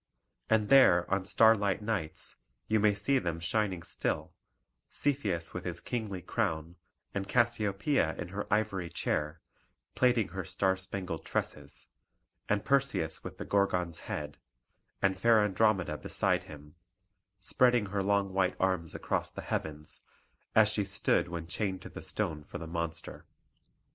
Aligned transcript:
And 0.49 0.69
there 0.69 1.05
on 1.13 1.25
starlight 1.25 1.79
nights 1.83 2.35
you 2.67 2.79
may 2.79 2.95
see 2.95 3.19
them 3.19 3.39
shining 3.39 3.83
still; 3.83 4.33
Cepheus 4.89 5.53
with 5.53 5.63
his 5.63 5.79
kingly 5.79 6.23
crown, 6.23 6.75
and 7.13 7.27
Cassiopoeia 7.27 8.15
in 8.15 8.29
her 8.29 8.51
ivory 8.51 8.89
chair, 8.89 9.41
plaiting 9.93 10.29
her 10.29 10.43
star 10.43 10.75
spangled 10.75 11.23
tresses, 11.23 11.87
and 12.49 12.65
Perseus 12.65 13.23
with 13.23 13.37
the 13.37 13.45
Gorgon's 13.45 13.99
head, 14.09 14.39
and 15.03 15.19
fair 15.19 15.43
Andromeda 15.45 15.99
beside 15.99 16.45
him, 16.45 16.73
spreading 17.39 17.85
her 17.85 18.01
long 18.01 18.33
white 18.33 18.55
arms 18.59 18.95
across 18.95 19.29
the 19.29 19.43
heavens, 19.43 20.01
as 20.55 20.67
she 20.67 20.83
stood 20.83 21.27
when 21.27 21.45
chained 21.45 21.83
to 21.83 21.89
the 21.89 22.01
stone 22.01 22.43
for 22.43 22.57
the 22.57 22.65
monster. 22.65 23.27